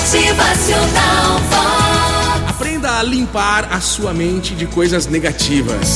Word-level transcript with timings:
Motivacional 0.00 1.38
Vox. 1.50 2.48
Aprenda 2.48 2.98
a 2.98 3.02
limpar 3.02 3.68
a 3.70 3.80
sua 3.82 4.14
mente 4.14 4.54
de 4.54 4.64
coisas 4.64 5.06
negativas. 5.06 5.94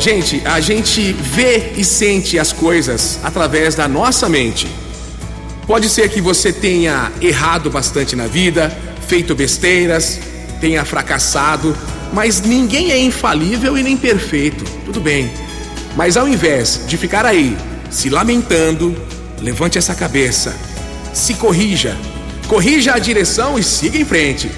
Gente, 0.00 0.42
a 0.44 0.60
gente 0.60 1.12
vê 1.12 1.74
e 1.76 1.84
sente 1.84 2.40
as 2.40 2.52
coisas 2.52 3.20
através 3.22 3.76
da 3.76 3.86
nossa 3.86 4.28
mente. 4.28 4.66
Pode 5.64 5.88
ser 5.88 6.08
que 6.08 6.20
você 6.20 6.52
tenha 6.52 7.12
errado 7.20 7.70
bastante 7.70 8.16
na 8.16 8.26
vida, 8.26 8.76
feito 9.06 9.32
besteiras, 9.32 10.18
tenha 10.60 10.84
fracassado, 10.84 11.74
mas 12.12 12.40
ninguém 12.42 12.90
é 12.90 12.98
infalível 12.98 13.78
e 13.78 13.82
nem 13.84 13.96
perfeito. 13.96 14.64
Tudo 14.84 15.00
bem. 15.00 15.32
Mas 15.96 16.16
ao 16.16 16.26
invés 16.26 16.80
de 16.88 16.96
ficar 16.96 17.24
aí 17.24 17.56
se 17.90 18.10
lamentando, 18.10 19.00
levante 19.40 19.78
essa 19.78 19.94
cabeça, 19.94 20.54
se 21.12 21.34
corrija, 21.34 21.96
corrija 22.46 22.94
a 22.94 22.98
direção 22.98 23.58
e 23.58 23.62
siga 23.62 23.98
em 23.98 24.04
frente. 24.04 24.50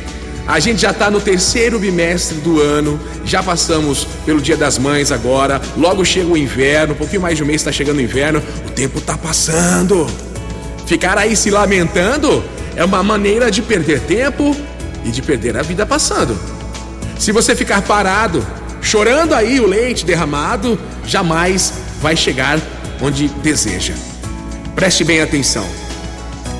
A 0.46 0.60
gente 0.60 0.80
já 0.80 0.92
está 0.92 1.10
no 1.10 1.20
terceiro 1.20 1.78
bimestre 1.78 2.38
do 2.38 2.60
ano, 2.60 3.00
já 3.24 3.42
passamos 3.42 4.06
pelo 4.24 4.40
Dia 4.40 4.56
das 4.56 4.78
Mães 4.78 5.10
agora, 5.10 5.60
logo 5.76 6.04
chega 6.04 6.28
o 6.28 6.36
inverno, 6.36 6.94
um 6.94 6.96
pouquinho 6.96 7.22
mais 7.22 7.36
de 7.36 7.42
um 7.42 7.46
mês 7.46 7.62
está 7.62 7.72
chegando 7.72 7.98
o 7.98 8.00
inverno, 8.00 8.40
o 8.64 8.70
tempo 8.70 8.98
está 8.98 9.18
passando. 9.18 10.06
Ficar 10.86 11.18
aí 11.18 11.34
se 11.34 11.50
lamentando 11.50 12.44
é 12.76 12.84
uma 12.84 13.02
maneira 13.02 13.50
de 13.50 13.60
perder 13.60 14.00
tempo 14.00 14.56
e 15.04 15.10
de 15.10 15.20
perder 15.20 15.56
a 15.56 15.62
vida 15.62 15.84
passando. 15.84 16.38
Se 17.18 17.32
você 17.32 17.56
ficar 17.56 17.82
parado, 17.82 18.46
chorando 18.80 19.34
aí 19.34 19.58
o 19.58 19.66
leite 19.66 20.04
derramado, 20.04 20.78
jamais 21.04 21.72
vai 22.00 22.16
chegar 22.16 22.60
onde 23.00 23.26
deseja. 23.42 23.94
Preste 24.76 25.02
bem 25.02 25.20
atenção. 25.20 25.85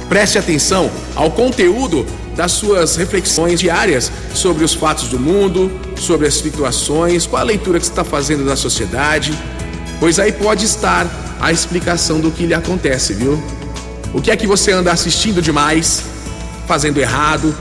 Preste 0.09 0.39
atenção 0.39 0.91
ao 1.15 1.31
conteúdo 1.31 2.07
das 2.37 2.53
suas 2.53 2.97
reflexões 2.97 3.59
diárias 3.59 4.13
sobre 4.35 4.65
os 4.65 4.75
fatos 4.75 5.09
do 5.09 5.19
mundo, 5.19 5.71
sobre 5.97 6.27
as 6.27 6.35
situações, 6.35 7.27
qual 7.27 7.41
a 7.41 7.45
leitura 7.45 7.79
que 7.79 7.87
você 7.87 7.93
está 7.93 8.05
fazendo 8.05 8.45
da 8.45 8.57
sociedade, 8.57 9.37
pois 9.99 10.19
aí 10.19 10.33
pode 10.33 10.65
estar 10.65 11.07
a 11.41 11.51
explicação 11.51 12.21
do 12.21 12.31
que 12.31 12.47
lhe 12.47 12.55
acontece, 12.55 13.15
viu? 13.15 13.43
O 14.13 14.21
que 14.21 14.31
é 14.31 14.37
que 14.37 14.47
você 14.47 14.73
anda 14.73 14.93
assistindo 14.93 15.43
demais, 15.43 16.03
fazendo 16.67 16.99
errado, 16.99 17.55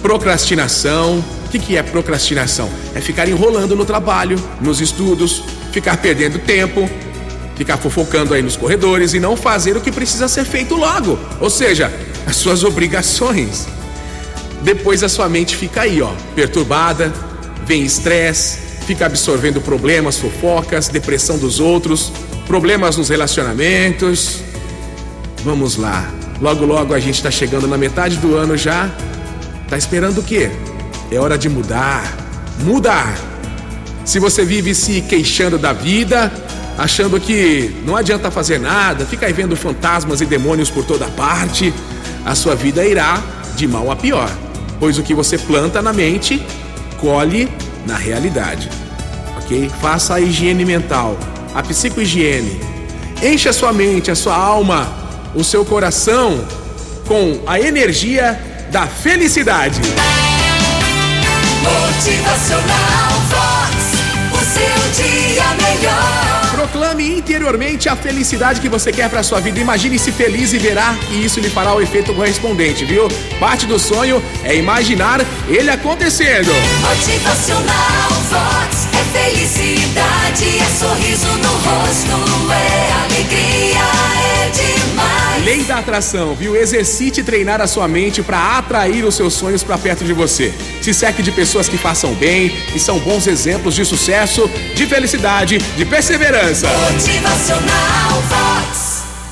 procrastinação. 0.00 1.24
O 1.46 1.50
que, 1.50 1.58
que 1.58 1.76
é 1.76 1.82
procrastinação? 1.82 2.68
É 2.94 3.00
ficar 3.00 3.28
enrolando 3.28 3.74
no 3.74 3.84
trabalho, 3.84 4.38
nos 4.60 4.80
estudos, 4.80 5.42
ficar 5.72 5.96
perdendo 5.96 6.38
tempo, 6.38 6.88
ficar 7.58 7.76
fofocando 7.76 8.32
aí 8.32 8.40
nos 8.40 8.56
corredores 8.56 9.14
e 9.14 9.20
não 9.20 9.36
fazer 9.36 9.76
o 9.76 9.80
que 9.80 9.90
precisa 9.90 10.28
ser 10.28 10.44
feito 10.44 10.76
logo, 10.76 11.18
ou 11.40 11.50
seja, 11.50 11.92
as 12.24 12.36
suas 12.36 12.62
obrigações. 12.62 13.66
Depois 14.62 15.02
a 15.02 15.08
sua 15.08 15.28
mente 15.28 15.56
fica 15.56 15.82
aí, 15.82 16.00
ó, 16.00 16.12
perturbada, 16.36 17.12
vem 17.66 17.82
estresse, 17.82 18.58
fica 18.86 19.06
absorvendo 19.06 19.60
problemas, 19.60 20.16
fofocas, 20.16 20.88
depressão 20.88 21.36
dos 21.36 21.58
outros, 21.58 22.12
problemas 22.46 22.96
nos 22.96 23.08
relacionamentos. 23.08 24.38
Vamos 25.44 25.76
lá. 25.76 26.08
Logo 26.40 26.64
logo 26.64 26.94
a 26.94 27.00
gente 27.00 27.16
está 27.16 27.30
chegando 27.30 27.66
na 27.66 27.76
metade 27.76 28.16
do 28.18 28.36
ano 28.36 28.56
já. 28.56 28.88
Tá 29.68 29.76
esperando 29.76 30.18
o 30.18 30.22
quê? 30.22 30.50
É 31.10 31.18
hora 31.18 31.36
de 31.36 31.48
mudar. 31.48 32.16
Mudar. 32.60 33.18
Se 34.04 34.18
você 34.18 34.44
vive 34.44 34.74
se 34.74 35.02
queixando 35.02 35.58
da 35.58 35.72
vida, 35.72 36.32
achando 36.78 37.20
que 37.20 37.74
não 37.84 37.96
adianta 37.96 38.30
fazer 38.30 38.60
nada, 38.60 39.04
fica 39.04 39.26
aí 39.26 39.32
vendo 39.32 39.56
fantasmas 39.56 40.20
e 40.20 40.26
demônios 40.26 40.70
por 40.70 40.84
toda 40.84 41.06
parte, 41.08 41.74
a 42.24 42.36
sua 42.36 42.54
vida 42.54 42.84
irá 42.84 43.20
de 43.56 43.66
mal 43.66 43.90
a 43.90 43.96
pior. 43.96 44.30
Pois 44.78 44.96
o 44.96 45.02
que 45.02 45.12
você 45.12 45.36
planta 45.36 45.82
na 45.82 45.92
mente, 45.92 46.40
colhe 47.00 47.48
na 47.84 47.96
realidade. 47.96 48.70
Ok? 49.38 49.68
Faça 49.80 50.14
a 50.14 50.20
higiene 50.20 50.64
mental, 50.64 51.18
a 51.52 51.62
psicohigiene. 51.62 52.60
Encha 53.20 53.50
a 53.50 53.52
sua 53.52 53.72
mente, 53.72 54.12
a 54.12 54.14
sua 54.14 54.36
alma, 54.36 54.88
o 55.34 55.42
seu 55.42 55.64
coração 55.64 56.46
com 57.08 57.40
a 57.44 57.58
energia 57.58 58.40
da 58.70 58.86
felicidade. 58.86 59.80
Motivacional 61.64 63.07
Proclame 66.70 67.16
interiormente 67.16 67.88
a 67.88 67.96
felicidade 67.96 68.60
que 68.60 68.68
você 68.68 68.92
quer 68.92 69.08
para 69.08 69.22
sua 69.22 69.40
vida. 69.40 69.58
Imagine-se 69.58 70.12
feliz 70.12 70.52
e 70.52 70.58
verá 70.58 70.94
que 71.08 71.14
isso 71.14 71.40
lhe 71.40 71.48
fará 71.48 71.72
o 71.74 71.80
efeito 71.80 72.12
correspondente, 72.12 72.84
viu? 72.84 73.08
Parte 73.40 73.64
do 73.64 73.78
sonho 73.78 74.22
é 74.44 74.54
imaginar 74.54 75.20
ele 75.48 75.70
acontecendo. 75.70 76.50
Motivacional 76.82 78.10
Vox. 78.28 78.88
É 78.92 79.18
felicidade, 79.18 80.58
é 80.58 80.66
sorriso 80.78 81.28
no 81.38 81.52
rosto, 81.52 82.52
é 82.52 82.97
da 85.68 85.78
atração, 85.78 86.34
viu? 86.34 86.56
Exercite 86.56 87.22
treinar 87.22 87.60
a 87.60 87.66
sua 87.66 87.86
mente 87.86 88.22
para 88.22 88.56
atrair 88.58 89.04
os 89.04 89.14
seus 89.14 89.34
sonhos 89.34 89.62
para 89.62 89.76
perto 89.76 90.02
de 90.02 90.14
você. 90.14 90.52
Se 90.80 90.94
cerque 90.94 91.22
de 91.22 91.30
pessoas 91.30 91.68
que 91.68 91.76
façam 91.76 92.14
bem, 92.14 92.48
que 92.72 92.80
são 92.80 92.98
bons 92.98 93.26
exemplos 93.26 93.74
de 93.74 93.84
sucesso, 93.84 94.50
de 94.74 94.86
felicidade, 94.86 95.58
de 95.58 95.84
perseverança. 95.84 96.66
Motivacional 96.68 98.22
Vox. 98.28 98.87